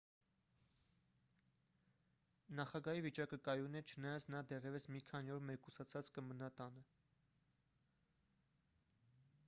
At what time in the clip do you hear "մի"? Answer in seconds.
4.95-5.01